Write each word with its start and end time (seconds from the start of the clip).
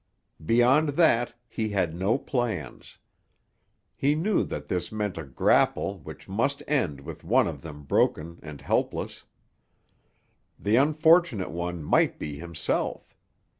Beyond 0.43 0.89
that 0.97 1.35
he 1.47 1.69
had 1.69 1.93
no 1.93 2.17
plans. 2.17 2.97
He 3.95 4.15
knew 4.15 4.43
that 4.45 4.67
this 4.67 4.91
meant 4.91 5.15
a 5.15 5.23
grapple 5.23 5.99
which 5.99 6.27
must 6.27 6.63
end 6.67 7.01
with 7.01 7.23
one 7.23 7.45
of 7.47 7.61
them 7.61 7.83
broken 7.83 8.39
and 8.41 8.61
helpless. 8.61 9.25
The 10.57 10.75
unfortunate 10.75 11.51
one 11.51 11.83
might 11.83 12.17
be 12.17 12.39
himself. 12.39 13.15